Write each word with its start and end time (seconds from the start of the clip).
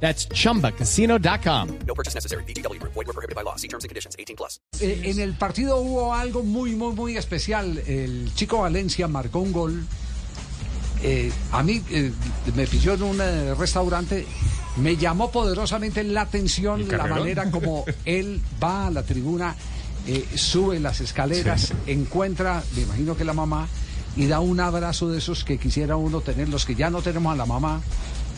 That's 0.00 0.28
chumbacasino.com. 0.28 1.68
No 1.86 1.94
purchase 1.94 2.14
necessary. 2.14 2.44
BGW. 2.44 2.80
Void 2.82 3.06
were 3.06 3.12
prohibited 3.12 3.34
by 3.34 3.42
law. 3.42 3.56
See 3.56 3.68
terms 3.68 3.84
and 3.84 3.88
conditions. 3.88 4.14
18 4.18 4.36
plus. 4.36 4.60
Eh, 4.80 5.02
en 5.04 5.20
el 5.20 5.34
partido 5.34 5.78
hubo 5.78 6.14
algo 6.14 6.42
muy, 6.42 6.74
muy, 6.76 6.94
muy 6.94 7.16
especial. 7.16 7.78
El 7.86 8.30
chico 8.34 8.58
Valencia 8.60 9.08
marcó 9.08 9.40
un 9.40 9.52
gol. 9.52 9.86
Eh, 11.02 11.30
a 11.52 11.62
mí 11.62 11.82
eh, 11.90 12.12
me 12.54 12.66
pilló 12.66 12.94
en 12.94 13.02
un 13.02 13.20
eh, 13.20 13.54
restaurante. 13.54 14.26
Me 14.76 14.96
llamó 14.96 15.30
poderosamente 15.30 16.04
la 16.04 16.22
atención 16.22 16.86
la 16.88 17.06
manera 17.06 17.50
como 17.50 17.84
él 18.04 18.42
va 18.62 18.88
a 18.88 18.90
la 18.90 19.02
tribuna, 19.02 19.56
eh, 20.06 20.26
sube 20.34 20.78
las 20.80 21.00
escaleras, 21.00 21.72
encuentra, 21.86 22.62
me 22.74 22.82
imagino 22.82 23.16
que 23.16 23.24
la 23.24 23.32
mamá, 23.32 23.68
y 24.16 24.26
da 24.26 24.40
un 24.40 24.60
abrazo 24.60 25.08
de 25.08 25.18
esos 25.18 25.44
que 25.44 25.56
quisiera 25.56 25.96
uno 25.96 26.20
tener, 26.20 26.50
los 26.50 26.66
que 26.66 26.74
ya 26.74 26.90
no 26.90 27.00
tenemos 27.00 27.32
a 27.32 27.36
la 27.36 27.46
mamá, 27.46 27.80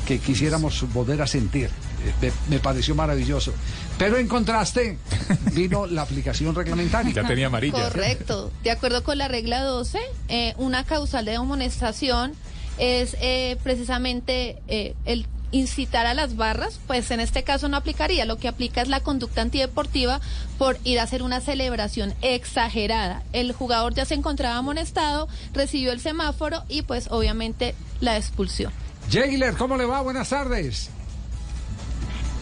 que 0.08 0.18
quisiéramos 0.20 0.90
volver 0.94 1.20
a 1.20 1.26
sentir. 1.26 1.66
Eh, 1.66 2.14
Me, 2.22 2.32
me 2.48 2.58
pareció 2.60 2.94
maravilloso. 2.94 3.52
Pero 3.98 4.16
en 4.16 4.26
contraste, 4.26 4.96
vino 5.52 5.86
la 5.86 6.00
aplicación 6.00 6.54
reglamentaria. 6.54 7.12
Ya 7.12 7.26
tenía 7.26 7.48
amarilla. 7.48 7.90
Correcto. 7.90 8.50
De 8.62 8.70
acuerdo 8.70 9.04
con 9.04 9.18
la 9.18 9.28
regla 9.28 9.62
12, 9.62 9.98
eh, 10.28 10.54
una 10.56 10.84
causal 10.84 11.26
de 11.26 11.36
amonestación 11.36 12.32
es 12.78 13.18
eh, 13.20 13.58
precisamente 13.62 14.56
eh, 14.68 14.94
el 15.04 15.26
incitar 15.50 16.06
a 16.06 16.14
las 16.14 16.36
barras, 16.36 16.78
pues 16.86 17.10
en 17.10 17.20
este 17.20 17.42
caso 17.42 17.68
no 17.68 17.76
aplicaría. 17.76 18.24
Lo 18.24 18.38
que 18.38 18.48
aplica 18.48 18.80
es 18.80 18.88
la 18.88 19.00
conducta 19.00 19.42
antideportiva 19.42 20.22
por 20.56 20.78
ir 20.84 21.00
a 21.00 21.02
hacer 21.02 21.22
una 21.22 21.42
celebración 21.42 22.14
exagerada. 22.22 23.22
El 23.34 23.52
jugador 23.52 23.92
ya 23.94 24.06
se 24.06 24.14
encontraba 24.14 24.56
amonestado, 24.56 25.28
recibió 25.52 25.92
el 25.92 26.00
semáforo 26.00 26.64
y 26.66 26.80
pues 26.80 27.08
obviamente 27.10 27.74
la 28.00 28.16
expulsión. 28.16 28.72
Jailer, 29.10 29.54
¿cómo 29.54 29.76
le 29.76 29.84
va? 29.86 30.00
Buenas 30.02 30.28
tardes. 30.28 30.90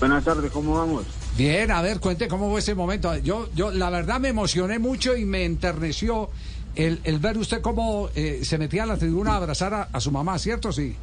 Buenas 0.00 0.24
tardes, 0.24 0.50
¿cómo 0.50 0.74
vamos? 0.74 1.04
Bien, 1.36 1.70
a 1.70 1.82
ver, 1.82 2.00
cuente 2.00 2.28
cómo 2.28 2.50
fue 2.50 2.60
ese 2.60 2.74
momento. 2.74 3.14
Yo, 3.18 3.48
yo, 3.54 3.70
la 3.70 3.90
verdad 3.90 4.18
me 4.20 4.28
emocioné 4.28 4.78
mucho 4.78 5.16
y 5.16 5.24
me 5.24 5.44
enterneció 5.44 6.30
el, 6.74 7.00
el 7.04 7.18
ver 7.18 7.38
usted 7.38 7.60
cómo 7.60 8.08
eh, 8.14 8.40
se 8.42 8.58
metía 8.58 8.82
a 8.82 8.86
la 8.86 8.96
tribuna 8.96 9.32
a 9.32 9.36
abrazar 9.36 9.74
a, 9.74 9.82
a 9.92 10.00
su 10.00 10.10
mamá, 10.10 10.38
¿cierto? 10.38 10.72
Sí. 10.72 10.96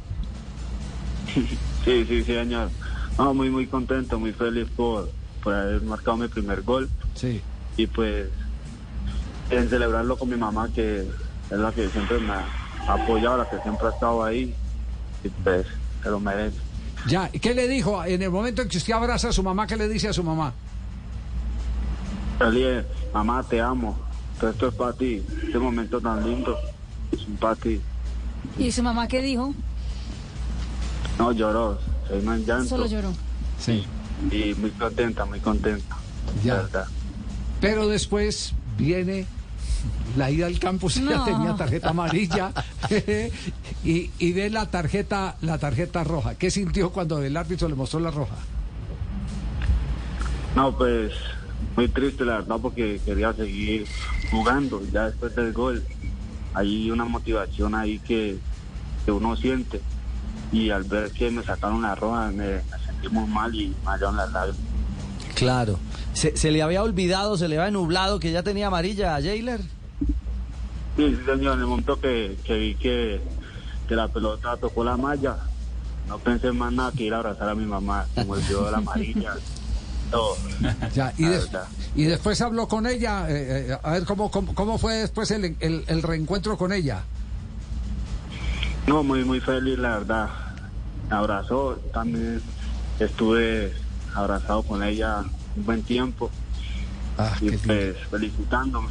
Sí, 1.84 2.06
sí, 2.08 2.24
sí, 2.24 2.24
señor. 2.24 2.70
No, 3.18 3.34
muy, 3.34 3.50
muy 3.50 3.66
contento, 3.66 4.18
muy 4.18 4.32
feliz 4.32 4.66
por, 4.74 5.10
por 5.42 5.52
haber 5.52 5.82
marcado 5.82 6.16
mi 6.16 6.28
primer 6.28 6.62
gol 6.62 6.88
Sí. 7.14 7.42
y 7.76 7.86
pues 7.86 8.28
en 9.50 9.68
celebrarlo 9.68 10.16
con 10.16 10.30
mi 10.30 10.36
mamá, 10.36 10.70
que 10.74 11.00
es 11.00 11.58
la 11.58 11.70
que 11.72 11.86
siempre 11.90 12.20
me 12.20 12.32
ha 12.32 12.46
apoyado, 12.88 13.36
la 13.36 13.50
que 13.50 13.58
siempre 13.60 13.86
ha 13.88 13.90
estado 13.90 14.24
ahí 14.24 14.54
y 15.24 15.28
pues 15.28 15.66
se 16.02 16.10
lo 16.10 16.20
merece. 16.20 16.58
Ya, 17.08 17.28
¿y 17.32 17.38
qué 17.38 17.54
le 17.54 17.66
dijo 17.68 18.04
en 18.04 18.22
el 18.22 18.30
momento 18.30 18.62
en 18.62 18.68
que 18.68 18.78
usted 18.78 18.92
abraza 18.92 19.28
a 19.28 19.32
su 19.32 19.42
mamá? 19.42 19.66
¿Qué 19.66 19.76
le 19.76 19.88
dice 19.88 20.08
a 20.08 20.12
su 20.12 20.22
mamá? 20.22 20.52
Feliz, 22.38 22.84
mamá, 23.12 23.42
te 23.42 23.60
amo. 23.60 23.98
Todo 24.40 24.50
esto 24.50 24.68
es 24.68 24.74
para 24.74 24.92
ti. 24.92 25.22
Este 25.42 25.58
momento 25.58 26.00
tan 26.00 26.24
lindo 26.24 26.56
es 27.12 27.20
para 27.38 27.54
ti. 27.56 27.80
¿Y 28.58 28.70
su 28.70 28.82
mamá 28.82 29.08
qué 29.08 29.22
dijo? 29.22 29.54
No, 31.18 31.32
lloró, 31.32 31.78
soy 32.08 32.22
más 32.22 32.40
llanto. 32.40 32.68
Solo 32.68 32.86
lloró. 32.86 33.12
Sí. 33.58 33.84
Y 34.30 34.54
muy 34.54 34.70
contenta, 34.70 35.24
muy 35.24 35.40
contenta. 35.40 35.96
Ya. 36.42 36.66
Pero 37.60 37.86
después 37.88 38.54
viene 38.76 39.26
la 40.16 40.30
ida 40.30 40.46
al 40.46 40.58
campo, 40.58 40.88
ya 40.88 41.00
No. 41.02 41.24
tenía 41.24 41.56
tarjeta 41.56 41.90
amarilla 41.90 42.52
y, 43.84 44.10
y 44.18 44.32
ve 44.32 44.50
la 44.50 44.70
tarjeta, 44.70 45.36
la 45.40 45.58
tarjeta 45.58 46.04
roja. 46.04 46.34
¿Qué 46.36 46.50
sintió 46.50 46.90
cuando 46.90 47.22
el 47.22 47.36
árbitro 47.36 47.68
le 47.68 47.74
mostró 47.74 48.00
la 48.00 48.10
roja? 48.10 48.36
No, 50.54 50.76
pues 50.76 51.12
muy 51.76 51.88
triste 51.88 52.24
la 52.24 52.34
verdad 52.38 52.56
porque 52.62 53.00
quería 53.04 53.32
seguir 53.32 53.86
jugando 54.30 54.80
ya 54.92 55.06
después 55.06 55.34
del 55.34 55.52
gol. 55.52 55.82
Hay 56.54 56.90
una 56.90 57.04
motivación 57.04 57.74
ahí 57.74 57.98
que, 57.98 58.38
que 59.04 59.10
uno 59.10 59.34
siente 59.36 59.80
y 60.52 60.70
al 60.70 60.84
ver 60.84 61.10
que 61.10 61.30
me 61.32 61.42
sacaron 61.42 61.82
la 61.82 61.96
roja 61.96 62.28
me, 62.30 62.46
me 62.46 62.78
sentí 62.86 63.08
muy 63.08 63.26
mal 63.28 63.52
y 63.54 63.68
me 63.84 63.90
hallaron 63.90 64.16
las 64.16 64.30
lágrimas. 64.32 64.60
Claro. 65.34 65.78
Se, 66.12 66.36
se 66.36 66.50
le 66.50 66.62
había 66.62 66.82
olvidado, 66.82 67.36
se 67.36 67.48
le 67.48 67.58
había 67.58 67.70
nublado 67.70 68.20
que 68.20 68.30
ya 68.32 68.42
tenía 68.42 68.68
amarilla 68.68 69.16
a 69.16 69.22
Jailer. 69.22 69.60
Sí, 70.96 71.08
sí, 71.10 71.18
señor, 71.26 71.54
en 71.54 71.60
el 71.60 71.66
momento 71.66 72.00
que, 72.00 72.36
que 72.44 72.56
vi 72.56 72.74
que, 72.76 73.20
que 73.88 73.96
la 73.96 74.06
pelota 74.08 74.56
tocó 74.56 74.84
la 74.84 74.96
malla, 74.96 75.36
no 76.08 76.18
pensé 76.18 76.52
más 76.52 76.72
nada 76.72 76.92
que 76.92 77.04
ir 77.04 77.14
a 77.14 77.16
abrazar 77.18 77.48
a 77.48 77.54
mi 77.56 77.66
mamá, 77.66 78.06
se 78.14 78.24
me 78.24 78.30
olvidó 78.30 78.70
la 78.70 78.78
amarilla, 78.78 79.34
todo. 80.12 80.36
Ya, 80.94 81.12
y, 81.18 81.24
des- 81.24 81.48
y 81.96 82.04
después 82.04 82.40
habló 82.42 82.68
con 82.68 82.86
ella, 82.86 83.28
eh, 83.28 83.70
eh, 83.70 83.78
a 83.82 83.90
ver 83.92 84.04
cómo, 84.04 84.30
cómo, 84.30 84.54
cómo 84.54 84.78
fue 84.78 84.94
después 84.98 85.32
el, 85.32 85.56
el- 85.58 85.84
el 85.88 86.02
reencuentro 86.02 86.56
con 86.56 86.72
ella. 86.72 87.02
No, 88.86 89.02
muy, 89.02 89.24
muy 89.24 89.40
feliz, 89.40 89.78
la 89.78 89.98
verdad. 89.98 90.28
Me 91.10 91.16
abrazó, 91.16 91.76
también 91.92 92.40
estuve 93.00 93.72
abrazado 94.14 94.62
con 94.62 94.82
ella 94.82 95.24
un 95.56 95.64
buen 95.64 95.82
tiempo. 95.82 96.30
Ah, 97.18 97.36
y 97.40 97.50
pues 97.50 97.96
felicitándome, 98.10 98.88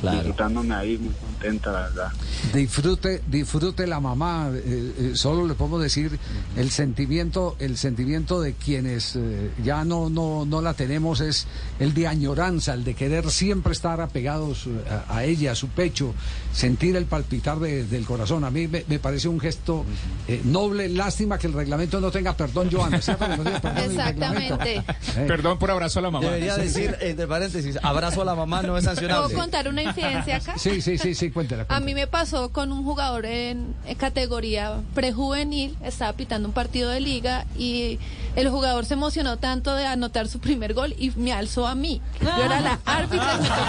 Claro. 0.00 0.18
felicitándome 0.22 0.74
ahí, 0.74 0.96
muy 0.98 1.12
contenta, 1.14 1.72
la 1.72 1.80
verdad. 1.82 2.12
Disfrute, 2.54 3.22
disfrute 3.26 3.86
la 3.86 4.00
mamá. 4.00 4.50
eh, 4.52 4.92
eh, 4.98 5.10
solo 5.14 5.46
le 5.46 5.54
podemos 5.54 5.82
decir 5.82 6.18
el 6.56 6.70
sentimiento, 6.70 7.56
el 7.58 7.76
sentimiento 7.76 8.40
de 8.40 8.54
quienes 8.54 9.16
eh, 9.16 9.50
ya 9.62 9.84
no, 9.84 10.08
no, 10.10 10.44
no 10.46 10.62
la 10.62 10.74
tenemos 10.74 11.20
es 11.20 11.46
el 11.78 11.92
de 11.94 12.06
añoranza, 12.06 12.74
el 12.74 12.84
de 12.84 12.94
querer 12.94 13.30
siempre 13.30 13.72
estar 13.72 14.00
apegados 14.00 14.66
a, 15.08 15.16
a 15.16 15.24
ella, 15.24 15.52
a 15.52 15.54
su 15.54 15.68
pecho, 15.68 16.14
sentir 16.52 16.96
el 16.96 17.04
palpitar 17.06 17.58
de- 17.58 17.84
del 17.84 18.04
corazón. 18.06 18.44
A 18.44 18.50
mí 18.50 18.66
me, 18.68 18.84
me 18.88 18.98
parece 18.98 19.28
un 19.28 19.38
gesto 19.40 19.84
eh, 20.28 20.40
noble. 20.44 20.88
Lástima 20.88 21.38
que 21.38 21.46
el 21.46 21.52
reglamento 21.52 22.00
no 22.00 22.10
tenga 22.10 22.36
perdón, 22.36 22.70
Joana. 22.72 22.96
Exactamente. 22.96 24.82
Perdón 25.26 25.58
por 25.58 25.70
abrazo 25.70 25.98
a 25.98 26.02
la 26.02 26.10
mamá. 26.10 26.26
Debería 26.26 26.56
decir, 26.56 26.96
entre 27.00 27.26
paréntesis, 27.26 27.78
abrazo 27.82 28.22
a 28.22 28.24
la 28.24 28.34
mamá 28.34 28.62
no 28.62 28.76
es 28.76 28.84
¿Puedo 28.84 28.94
sancionable. 28.96 29.34
contar 29.34 29.68
una 29.68 29.82
acá? 29.90 30.58
Sí, 30.58 30.80
sí, 30.80 30.98
sí, 30.98 31.14
sí, 31.14 31.30
cuéntela. 31.30 31.66
A 31.68 31.80
mí 31.80 31.94
me 31.94 32.06
pasó 32.06 32.50
con 32.50 32.72
un 32.72 32.84
jugador 32.84 33.26
en, 33.26 33.74
en 33.86 33.94
categoría 33.96 34.80
prejuvenil, 34.94 35.76
estaba 35.84 36.12
pitando 36.12 36.48
un 36.48 36.54
partido 36.54 36.90
de 36.90 37.00
liga 37.00 37.46
y 37.56 37.98
el 38.36 38.48
jugador 38.50 38.84
se 38.84 38.94
emocionó 38.94 39.38
tanto 39.38 39.74
de 39.74 39.86
anotar 39.86 40.28
su 40.28 40.38
primer 40.40 40.74
gol 40.74 40.94
y 40.98 41.10
me 41.16 41.32
alzó 41.32 41.66
a 41.66 41.74
mí. 41.74 42.00
Yo 42.20 42.44
era 42.44 42.60
la 42.60 42.78
árbitra 42.84 43.34
y 43.34 43.42
me 43.42 43.48
tocó. 43.48 43.60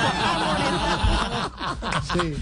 Sí. 2.14 2.34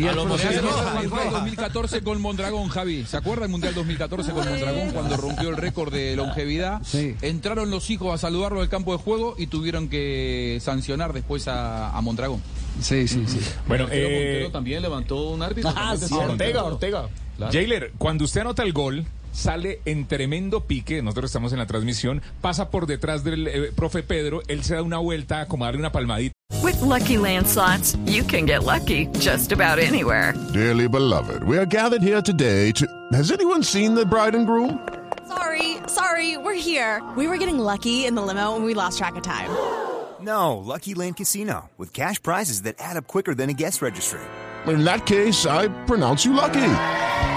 Y 0.00 0.06
el 0.06 0.16
Mundial 0.16 1.30
2014 1.32 2.02
con 2.02 2.20
Mondragón, 2.20 2.68
Javi. 2.68 3.04
¿Se 3.04 3.16
acuerda 3.16 3.44
el 3.44 3.50
Mundial 3.50 3.74
2014 3.74 4.32
con 4.32 4.48
Mondragón 4.48 4.90
cuando 4.90 5.16
rompió 5.16 5.48
el 5.50 5.56
récord 5.56 5.92
de 5.92 6.16
longevidad? 6.16 6.80
Sí. 6.84 7.16
Entraron 7.22 7.70
los 7.70 7.90
hijos 7.90 8.14
a 8.14 8.18
saludarlo 8.18 8.60
al 8.60 8.68
campo 8.68 8.92
de 8.92 8.98
juego 8.98 9.34
y 9.38 9.46
tuvieron 9.46 9.88
que 9.88 10.58
sancionar 10.60 11.12
después 11.12 11.48
a, 11.48 11.90
a 11.96 12.00
Mondragón. 12.00 12.42
Sí, 12.80 13.08
sí, 13.08 13.24
sí. 13.26 13.40
Bueno, 13.66 13.84
Montero, 13.84 14.08
eh, 14.08 14.24
Montero 14.24 14.50
también 14.52 14.82
levantó 14.82 15.30
un 15.30 15.42
árbitro. 15.42 15.72
Ah, 15.76 15.96
sí, 15.96 16.14
Ortega. 16.14 16.64
Ortega. 16.64 17.08
Claro. 17.36 17.52
Jailer, 17.52 17.92
cuando 17.98 18.24
usted 18.24 18.42
anota 18.42 18.62
el 18.62 18.72
gol, 18.72 19.06
sale 19.32 19.80
en 19.84 20.06
tremendo 20.06 20.60
pique, 20.62 21.02
nosotros 21.02 21.30
estamos 21.30 21.52
en 21.52 21.58
la 21.58 21.66
transmisión, 21.66 22.22
pasa 22.40 22.70
por 22.70 22.86
detrás 22.86 23.24
del 23.24 23.46
eh, 23.46 23.72
profe 23.74 24.02
Pedro, 24.02 24.42
él 24.48 24.62
se 24.64 24.74
da 24.74 24.82
una 24.82 24.98
vuelta, 24.98 25.46
como 25.46 25.64
a 25.64 25.68
darle 25.68 25.80
una 25.80 25.92
palmadita. 25.92 26.34
With 26.62 26.80
Lucky 26.82 27.16
Land 27.16 27.46
slots, 27.46 27.96
you 28.04 28.22
can 28.22 28.44
get 28.44 28.64
lucky 28.64 29.06
just 29.18 29.52
about 29.52 29.78
anywhere. 29.78 30.34
Dearly 30.52 30.88
beloved, 30.88 31.42
we 31.44 31.56
are 31.56 31.66
gathered 31.66 32.02
here 32.02 32.20
today 32.20 32.72
to. 32.72 32.86
Has 33.12 33.30
anyone 33.30 33.62
seen 33.62 33.94
the 33.94 34.04
bride 34.04 34.34
and 34.34 34.46
groom? 34.46 34.78
Sorry, 35.26 35.78
sorry, 35.86 36.36
we're 36.36 36.60
here. 36.60 37.02
We 37.16 37.28
were 37.28 37.38
getting 37.38 37.58
lucky 37.58 38.04
in 38.04 38.14
the 38.14 38.22
limo 38.22 38.56
and 38.56 38.64
we 38.64 38.74
lost 38.74 38.98
track 38.98 39.16
of 39.16 39.22
time. 39.22 39.50
No, 40.22 40.58
Lucky 40.58 40.92
Land 40.92 41.16
Casino, 41.16 41.70
with 41.78 41.94
cash 41.94 42.22
prizes 42.22 42.60
that 42.64 42.74
add 42.78 42.98
up 42.98 43.06
quicker 43.06 43.34
than 43.34 43.48
a 43.48 43.54
guest 43.54 43.80
registry. 43.80 44.20
In 44.66 44.84
that 44.84 45.06
case, 45.06 45.46
I 45.46 45.68
pronounce 45.86 46.26
you 46.26 46.34
lucky. 46.34 46.60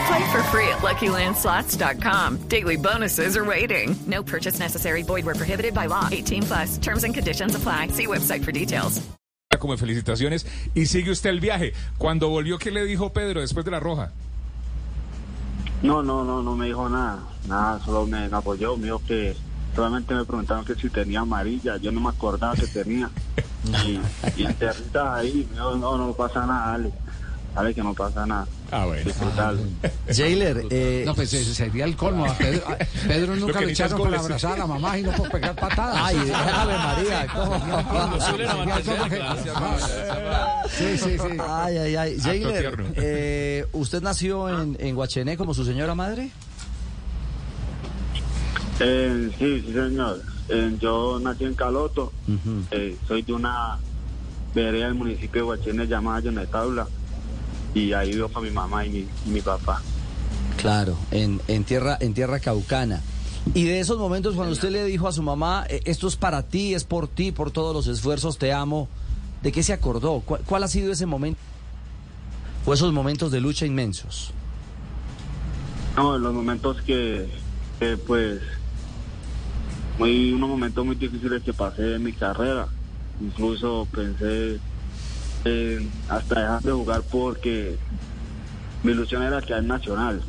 Play 0.07 0.31
for 0.31 0.44
free 0.51 0.67
at 0.67 0.79
LuckyLandSlots.com. 0.79 2.47
Daily 2.50 2.75
bonuses 2.75 3.38
are 3.38 3.45
waiting. 3.45 3.95
No 4.05 4.21
purchase 4.21 4.59
necessary. 4.59 5.03
Void 5.03 5.25
were 5.25 5.35
prohibited 5.35 5.73
by 5.73 5.85
law. 5.88 6.09
18 6.11 6.44
plus. 6.44 6.77
Terms 6.77 7.03
and 7.03 7.13
conditions 7.13 7.55
apply. 7.55 7.88
See 7.88 8.07
website 8.07 8.44
for 8.44 8.51
details. 8.51 9.01
Como 9.59 9.77
felicitaciones 9.77 10.45
y 10.75 10.88
sigue 10.88 11.11
usted 11.11 11.29
el 11.29 11.39
viaje. 11.39 11.73
Cuando 11.97 12.27
volvió, 12.27 12.57
¿qué 12.57 12.69
le 12.69 12.83
dijo 12.85 13.13
Pedro 13.13 13.39
después 13.39 13.63
de 13.63 13.71
la 13.71 13.79
roja? 13.79 14.11
No, 15.83 16.03
no, 16.03 16.25
no, 16.25 16.41
no 16.44 16.55
me 16.55 16.65
dijo 16.65 16.89
nada. 16.89 17.19
Nada, 17.47 17.79
solo 17.85 18.05
me, 18.05 18.27
me 18.27 18.38
apoyó. 18.38 18.75
Me 18.75 18.85
dijo 18.85 19.01
que 19.07 19.38
solamente 19.73 20.13
me 20.15 20.25
preguntaron 20.25 20.65
que 20.65 20.75
si 20.75 20.89
tenía 20.89 21.21
amarilla. 21.21 21.77
Yo 21.77 21.91
no 21.94 22.01
me 22.01 22.09
acordaba 22.09 22.55
que 22.55 22.67
tenía. 22.67 23.09
Y, 23.65 23.91
y 24.41 24.45
ahí. 24.45 25.47
Me 25.50 25.55
dijo, 25.55 25.77
no, 25.77 25.97
no 25.97 26.11
pasa 26.11 26.45
nada, 26.45 26.71
dale. 26.71 26.91
Dale 27.55 27.73
que 27.73 27.81
no 27.81 27.94
pasa 27.94 28.25
nada. 28.25 28.45
Ah, 28.73 28.85
bueno. 28.85 29.11
Jailer, 30.09 30.65
eh, 30.71 31.03
No, 31.05 31.13
pues 31.13 31.31
ese 31.33 31.53
sería 31.53 31.85
el 31.85 31.95
colmo. 31.95 32.25
A 32.25 32.33
Pedro, 32.35 32.63
a 32.67 32.77
Pedro 33.07 33.35
nunca 33.35 33.61
lo 33.61 33.67
necesitas 33.67 33.91
echaron 33.91 34.03
para 34.09 34.19
abrazar 34.19 34.53
a 34.53 34.57
la 34.57 34.67
mamá 34.67 34.97
y 34.97 35.03
no 35.03 35.11
por 35.11 35.29
pegar 35.29 35.55
patadas. 35.55 35.95
ay, 35.99 36.17
Ave 36.33 36.77
María, 36.77 37.27
¿cómo? 37.33 37.61
Sí, 40.69 40.97
sí, 40.97 41.17
sí. 41.17 41.37
Ay, 41.47 41.77
ay, 41.77 41.95
ay. 41.95 42.17
Jailer, 42.19 42.83
eh, 42.95 43.65
¿usted 43.73 44.01
nació 44.01 44.49
en, 44.49 44.75
en 44.79 44.95
Guachené 44.95 45.37
como 45.37 45.53
su 45.53 45.63
señora 45.65 45.93
madre? 45.95 46.31
Eh, 48.79 49.29
sí, 49.37 49.61
sí, 49.65 49.73
señor. 49.73 50.21
Eh, 50.49 50.75
yo 50.79 51.19
nací 51.21 51.43
en 51.45 51.53
Caloto. 51.53 52.11
Eh, 52.71 52.95
soy 53.07 53.21
de 53.21 53.33
una 53.33 53.77
vereda 54.53 54.85
del 54.85 54.95
municipio 54.95 55.41
de 55.41 55.45
Guachene 55.45 55.85
llamada 55.87 56.21
Yonetabla. 56.21 56.87
Y 57.73 57.93
ahí 57.93 58.13
vivo 58.13 58.29
con 58.29 58.43
mi 58.43 58.51
mamá 58.51 58.85
y 58.85 58.89
mi, 58.89 58.99
y 58.99 59.29
mi 59.29 59.41
papá. 59.41 59.81
Claro, 60.57 60.97
en, 61.11 61.41
en 61.47 61.63
tierra, 61.63 61.97
en 61.99 62.13
tierra 62.13 62.39
caucana. 62.39 63.01
Y 63.53 63.63
de 63.65 63.79
esos 63.79 63.97
momentos 63.97 64.35
cuando 64.35 64.53
usted 64.53 64.69
le 64.69 64.85
dijo 64.85 65.07
a 65.07 65.11
su 65.11 65.21
mamá, 65.21 65.65
eh, 65.69 65.81
esto 65.85 66.07
es 66.07 66.15
para 66.15 66.43
ti, 66.43 66.73
es 66.73 66.83
por 66.83 67.07
ti, 67.07 67.31
por 67.31 67.51
todos 67.51 67.75
los 67.75 67.87
esfuerzos, 67.87 68.37
te 68.37 68.53
amo, 68.53 68.87
¿de 69.41 69.51
qué 69.51 69.63
se 69.63 69.73
acordó? 69.73 70.21
¿Cuál, 70.21 70.41
cuál 70.45 70.63
ha 70.63 70.67
sido 70.67 70.91
ese 70.91 71.05
momento? 71.05 71.39
¿O 72.65 72.73
esos 72.73 72.93
momentos 72.93 73.31
de 73.31 73.41
lucha 73.41 73.65
inmensos? 73.65 74.31
No, 75.97 76.17
los 76.17 76.33
momentos 76.33 76.81
que, 76.83 77.27
que, 77.79 77.97
pues, 77.97 78.39
muy, 79.99 80.31
unos 80.31 80.49
momentos 80.49 80.85
muy 80.85 80.95
difíciles 80.95 81.43
que 81.43 81.53
pasé 81.53 81.95
en 81.95 82.03
mi 82.03 82.13
carrera. 82.13 82.67
Incluso 83.21 83.87
pensé 83.91 84.59
en 85.45 85.91
hasta 86.09 86.39
dejar 86.41 86.61
de 86.61 86.71
jugar 86.71 87.01
porque 87.11 87.77
mi 88.83 88.91
ilusión 88.91 89.23
era 89.23 89.41
quedar 89.41 89.59
en 89.59 89.67
nacional. 89.67 90.21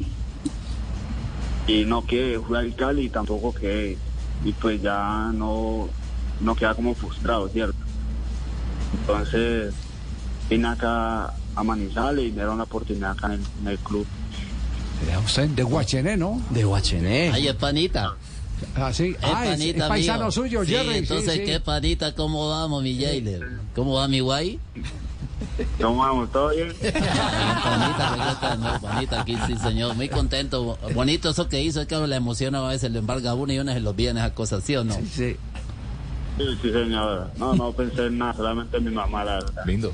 Y 1.67 1.85
no 1.85 2.05
que 2.07 2.37
jugar 2.37 2.65
el 2.65 2.75
Cali 2.75 3.07
y 3.07 3.09
tampoco 3.09 3.53
que 3.55 3.97
y 4.45 4.53
pues 4.53 4.83
ya 4.83 5.31
no, 5.35 5.89
no 6.41 6.55
queda 6.55 6.75
como 6.75 6.95
frustrado, 6.95 7.49
¿cierto? 7.49 7.77
Entonces 9.01 9.73
vine 10.51 10.69
acá 10.69 11.33
a 11.57 11.63
Manizales 11.65 12.25
y 12.27 12.29
me 12.29 12.35
dieron 12.35 12.59
la 12.59 12.65
oportunidad 12.65 13.13
acá 13.13 13.27
en 13.29 13.33
el, 13.35 13.41
en 13.63 13.69
el 13.69 13.79
club. 13.79 14.07
Usted 15.25 15.49
de 15.51 15.63
Guachené, 15.63 16.17
¿no? 16.17 16.41
De 16.51 16.65
Guachené. 16.65 17.31
Ay, 17.33 17.49
es 17.49 17.55
panita. 17.55 18.15
Ah, 18.77 18.93
sí. 18.93 19.09
Es 19.11 19.17
Ah, 19.23 19.45
es, 19.47 19.53
es 19.53 19.59
panita 19.59 19.89
paisano 19.89 20.21
mío. 20.25 20.31
suyo, 20.33 20.65
Sí, 20.65 20.73
Jerry. 20.73 20.93
sí, 20.93 20.99
entonces, 20.99 21.33
sí. 21.35 21.45
¿qué 21.45 21.61
panita? 21.61 22.15
¿Cómo 22.15 22.49
vamos, 22.49 22.83
mi 22.83 22.99
Jailer? 22.99 23.43
¿Cómo 23.75 23.95
va 23.95 24.07
mi 24.09 24.21
guay? 24.21 24.59
¿Cómo 25.81 25.99
vamos? 25.99 26.31
¿Todo 26.33 26.51
bien? 26.51 26.73
No, 28.59 28.81
panita 28.81 29.21
aquí, 29.21 29.37
sí, 29.47 29.57
señor. 29.57 29.95
Muy 29.95 30.09
contento. 30.09 30.79
Bonito 30.95 31.31
eso 31.31 31.49
que 31.49 31.63
hizo. 31.63 31.81
Es 31.81 31.87
que 31.87 31.97
la 31.97 32.17
emoción 32.17 32.55
a 32.55 32.69
veces 32.69 32.91
le 32.91 32.99
embarga 32.99 33.31
a 33.31 33.35
uno 33.35 33.53
y 33.53 33.59
uno 33.59 33.73
se 33.73 33.81
los 33.81 33.95
viene 33.97 34.21
esas 34.21 34.33
cosas, 34.33 34.63
¿sí 34.65 34.77
o 34.77 34.85
no? 34.85 34.95
Sí. 34.95 35.37
Sí, 36.37 36.45
sí, 36.63 36.73
señora. 36.73 37.31
No, 37.37 37.55
no 37.55 37.73
pensé 37.73 38.07
en 38.07 38.19
nada, 38.19 38.35
solamente 38.35 38.77
en 38.77 38.85
mi 38.85 38.91
mamá, 38.91 39.25
la 39.25 39.35
verdad. 39.35 39.67
Lindo. 39.67 39.93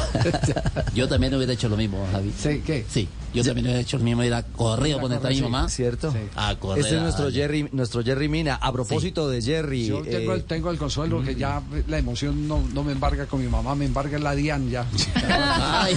Yo 0.94 1.08
también 1.08 1.34
hubiera 1.34 1.52
hecho 1.52 1.68
lo 1.68 1.76
mismo, 1.76 2.06
Javi. 2.12 2.32
Sí, 2.38 2.62
¿qué? 2.64 2.84
Sí, 2.88 3.08
yo 3.34 3.42
también 3.44 3.66
hubiera 3.66 3.80
hecho 3.80 3.98
lo 3.98 4.04
mismo. 4.04 4.22
Ir 4.24 4.34
a 4.34 4.42
correr 4.42 5.00
donde 5.00 5.16
está 5.16 5.28
mi 5.28 5.36
sí, 5.36 5.42
mamá. 5.42 5.68
¿Cierto? 5.68 6.14
A 6.36 6.54
correr. 6.56 6.84
Este 6.84 6.96
es 6.96 7.02
nuestro. 7.02 7.30
Jerry, 7.30 7.68
nuestro 7.72 8.02
Jerry 8.04 8.28
Mina. 8.28 8.56
A 8.56 8.72
propósito 8.72 9.28
de 9.30 9.40
Jerry. 9.40 9.86
Yo 9.86 10.02
tengo, 10.02 10.32
eh, 10.32 10.36
el, 10.36 10.44
tengo 10.44 10.70
el 10.70 10.78
consuelo 10.78 11.22
que 11.22 11.34
ya 11.34 11.62
la 11.88 11.98
emoción 11.98 12.46
no, 12.46 12.62
no 12.72 12.84
me 12.84 12.92
embarga 12.92 13.26
con 13.26 13.40
mi 13.40 13.48
mamá, 13.48 13.74
me 13.74 13.86
embarga 13.86 14.18
la 14.18 14.34
Dian 14.34 14.68
ya. 14.70 14.86
Ay, 15.14 15.96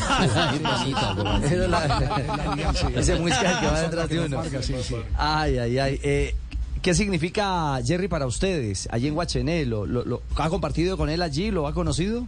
era 1.51 2.73
sí. 2.73 2.85
ese 2.95 3.15
música 3.19 3.59
que 3.59 3.67
va 3.67 3.81
detrás 3.81 4.09
de 4.09 4.17
uno. 4.19 4.25
embarga, 4.27 4.61
sí, 4.61 4.73
sí. 4.83 4.95
Ay, 5.17 5.57
ay, 5.57 5.79
ay. 5.79 5.99
Eh, 6.03 6.35
¿Qué 6.81 6.93
significa 6.93 7.79
Jerry 7.83 8.07
para 8.07 8.27
ustedes 8.27 8.87
allí 8.91 9.07
en 9.07 9.15
Guachené? 9.15 9.65
¿Lo, 9.65 9.85
lo, 9.85 10.05
lo- 10.05 10.21
¿Ha 10.37 10.49
compartido 10.49 10.97
con 10.97 11.09
él 11.09 11.21
allí? 11.21 11.49
¿Lo 11.51 11.67
ha 11.67 11.73
conocido? 11.73 12.27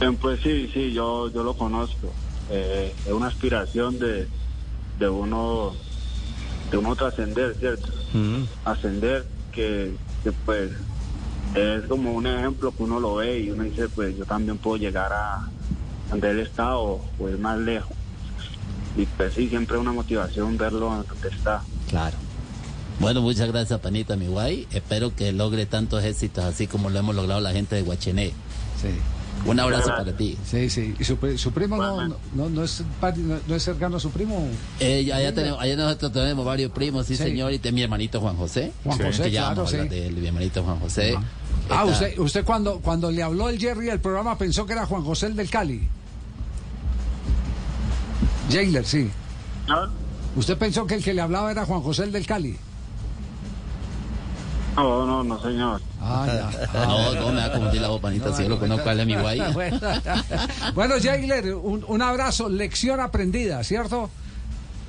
Eh, 0.00 0.16
Pues 0.20 0.40
sí, 0.42 0.70
sí, 0.72 0.92
yo, 0.92 1.30
yo 1.30 1.42
lo 1.42 1.54
conozco. 1.54 2.12
Eh, 2.50 2.92
es 3.06 3.12
una 3.12 3.28
aspiración 3.28 3.98
de, 3.98 4.28
de 4.98 5.08
uno 5.08 5.72
de 6.70 6.78
uno 6.78 6.96
trascender, 6.96 7.54
¿cierto? 7.58 7.88
Ascender, 8.64 9.26
que, 9.52 9.94
que 10.22 10.32
pues 10.32 10.70
es 11.54 11.84
como 11.86 12.12
un 12.14 12.26
ejemplo 12.26 12.72
que 12.72 12.82
uno 12.82 12.98
lo 12.98 13.16
ve 13.16 13.40
y 13.40 13.50
uno 13.50 13.62
dice, 13.64 13.88
pues 13.88 14.16
yo 14.16 14.24
también 14.24 14.58
puedo 14.58 14.76
llegar 14.76 15.12
a 15.12 15.48
donde 16.10 16.30
él 16.30 16.40
está 16.40 16.76
o, 16.78 17.04
o 17.18 17.28
ir 17.28 17.38
más 17.38 17.58
lejos. 17.58 17.92
Y 18.96 19.06
pues 19.06 19.34
sí, 19.34 19.48
siempre 19.48 19.76
es 19.76 19.80
una 19.80 19.92
motivación 19.92 20.56
verlo 20.56 21.04
donde 21.10 21.28
está. 21.28 21.62
Claro. 21.88 22.16
Bueno, 23.00 23.22
muchas 23.22 23.48
gracias, 23.48 23.78
panita, 23.80 24.16
mi 24.16 24.26
guay. 24.26 24.66
Espero 24.72 25.14
que 25.14 25.32
logre 25.32 25.66
tantos 25.66 26.02
éxitos 26.04 26.44
así 26.44 26.66
como 26.66 26.90
lo 26.90 26.98
hemos 26.98 27.14
logrado 27.14 27.40
la 27.40 27.52
gente 27.52 27.74
de 27.76 27.82
Guachené. 27.82 28.28
Sí. 28.80 28.88
Un 29.46 29.60
abrazo 29.60 29.88
para 29.88 30.16
ti. 30.16 30.38
Sí, 30.46 30.70
sí. 30.70 30.94
¿Y 30.98 31.04
su, 31.04 31.16
pri- 31.16 31.36
su 31.36 31.52
primo 31.52 31.76
no, 31.76 32.06
no, 32.08 32.16
no, 32.34 32.48
no 32.48 32.64
es, 32.64 32.82
no, 33.46 33.54
es 33.54 33.62
cercano 33.62 33.98
a 33.98 34.00
su 34.00 34.10
primo? 34.10 34.48
Eh, 34.80 35.10
allá, 35.12 35.34
tenemos, 35.34 35.60
allá 35.60 35.76
nosotros 35.76 36.12
tenemos 36.12 36.46
varios 36.46 36.72
primos, 36.72 37.06
sí, 37.06 37.16
Sí. 37.16 37.24
señor, 37.24 37.52
y 37.52 37.60
mi 37.72 37.82
hermanito 37.82 38.20
Juan 38.20 38.36
José. 38.36 38.72
Juan 38.84 38.96
que 38.98 39.04
José, 39.04 39.30
ya 39.30 39.46
claro, 39.52 39.66
sí. 39.66 39.76
de 39.76 40.06
él, 40.06 40.14
mi 40.16 40.26
hermanito 40.28 40.62
Juan 40.62 40.78
José. 40.80 41.14
Ah, 41.16 41.22
Está- 41.62 41.84
usted, 41.84 42.18
usted 42.18 42.44
cuando, 42.44 42.80
cuando 42.80 43.10
le 43.10 43.22
habló 43.22 43.48
el 43.50 43.58
Jerry 43.58 43.86
del 43.86 44.00
programa 44.00 44.38
pensó 44.38 44.64
que 44.64 44.72
era 44.72 44.86
Juan 44.86 45.02
José 45.04 45.26
el 45.26 45.36
del 45.36 45.50
Cali. 45.50 45.88
Jailer, 48.50 48.84
sí. 48.84 49.10
¿No? 49.68 49.88
¿Usted 50.36 50.56
pensó 50.58 50.86
que 50.86 50.94
el 50.94 51.04
que 51.04 51.14
le 51.14 51.20
hablaba 51.20 51.50
era 51.50 51.64
Juan 51.64 51.80
José 51.82 52.04
el 52.04 52.12
del 52.12 52.26
Cali? 52.26 52.56
No, 54.76 55.06
no, 55.06 55.22
no, 55.24 55.40
señor. 55.40 55.80
Ah, 56.00 56.26
ya. 56.26 56.50
Ah, 56.74 56.86
no, 57.14 57.20
no 57.20 57.28
me 57.32 57.36
va 57.40 57.44
a 57.44 57.52
confundir 57.52 57.80
la 57.80 57.88
voz, 57.88 58.00
panita, 58.00 58.34
si 58.34 58.42
yo 58.42 58.48
lo 58.48 58.58
conozco, 58.58 58.90
él 58.90 59.00
es 59.00 59.06
mi 59.06 59.14
guay. 59.14 59.40
bueno, 59.52 59.78
bueno, 60.74 60.94
Jailer, 61.00 61.54
un, 61.54 61.84
un 61.86 62.02
abrazo, 62.02 62.48
lección 62.48 63.00
aprendida, 63.00 63.62
¿cierto? 63.64 64.10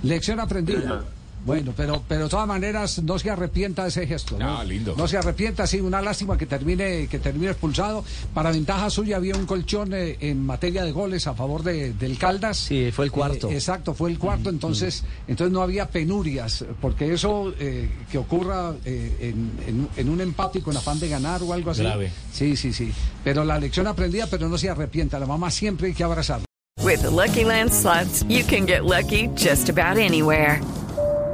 Lección 0.03 0.39
aprendida. 0.39 1.03
Bueno, 1.45 1.73
pero, 1.77 2.03
pero 2.07 2.23
de 2.23 2.29
todas 2.29 2.47
maneras 2.47 3.01
no 3.03 3.19
se 3.19 3.29
arrepienta 3.29 3.83
de 3.83 3.89
ese 3.89 4.07
gesto. 4.07 4.37
¿no? 4.39 4.57
Ah, 4.57 4.63
lindo. 4.63 4.95
No 4.97 5.07
se 5.07 5.17
arrepienta, 5.17 5.67
sí, 5.67 5.79
una 5.79 6.01
lástima 6.01 6.37
que 6.37 6.45
termine, 6.47 7.07
que 7.07 7.19
termine 7.19 7.51
expulsado. 7.51 8.03
Para 8.33 8.51
ventaja 8.51 8.89
suya 8.89 9.17
había 9.17 9.35
un 9.35 9.45
colchón 9.45 9.93
eh, 9.93 10.17
en 10.21 10.43
materia 10.43 10.83
de 10.83 10.91
goles 10.91 11.27
a 11.27 11.35
favor 11.35 11.61
de, 11.63 11.93
del 11.93 12.17
Caldas. 12.17 12.57
Sí, 12.57 12.89
fue 12.91 13.05
el 13.05 13.11
cuarto. 13.11 13.49
Eh, 13.49 13.53
exacto, 13.53 13.93
fue 13.93 14.09
el 14.09 14.17
cuarto, 14.17 14.49
entonces, 14.49 15.03
entonces 15.27 15.53
no 15.53 15.61
había 15.61 15.87
penurias, 15.87 16.65
porque 16.81 17.13
eso 17.13 17.53
eh, 17.59 17.89
que 18.11 18.17
ocurra 18.17 18.73
eh, 18.83 19.15
en, 19.19 19.51
en- 19.67 19.87
en 19.95 20.09
un 20.09 20.21
empate 20.21 20.59
y 20.59 20.61
con 20.63 20.75
afán 20.75 20.99
de 20.99 21.09
ganar 21.09 21.43
o 21.43 21.53
algo 21.53 21.69
así. 21.71 21.83
Grave. 21.83 22.11
Sí, 22.33 22.55
sí, 22.57 22.73
sí. 22.73 22.91
Pero 23.23 23.45
la 23.45 23.59
lección 23.59 23.85
aprendida, 23.85 24.25
pero 24.27 24.49
no 24.49 24.57
se 24.57 24.69
arrepienta. 24.69 25.19
La 25.19 25.27
mamá 25.27 25.51
siempre 25.51 25.87
hay 25.87 25.93
que 25.93 26.03
abrazarla. 26.03 26.45
With 26.83 27.01
the 27.01 27.09
Lucky 27.11 27.43
Land 27.43 27.71
slots, 27.71 28.23
you 28.27 28.43
can 28.45 28.65
get 28.67 28.83
lucky 28.83 29.29
just 29.37 29.69
about 29.69 29.97
anywhere. 29.97 30.59